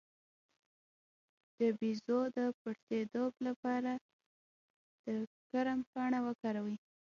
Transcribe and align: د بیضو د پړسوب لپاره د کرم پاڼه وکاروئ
د 1.57 1.59
بیضو 1.79 2.19
د 2.37 2.39
پړسوب 2.59 3.33
لپاره 3.47 3.91
د 5.05 5.07
کرم 5.51 5.79
پاڼه 5.91 6.19
وکاروئ 6.27 6.75